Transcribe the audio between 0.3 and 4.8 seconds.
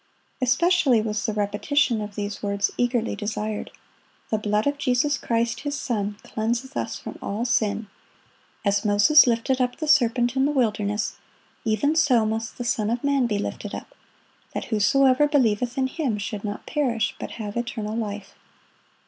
Especially was the repetition of these words eagerly desired: "The blood of